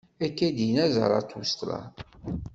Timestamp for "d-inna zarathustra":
0.55-1.77